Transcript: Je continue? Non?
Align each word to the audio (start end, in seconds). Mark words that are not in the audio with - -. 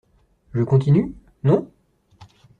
Je 0.55 0.63
continue? 0.63 1.13
Non? 1.43 1.69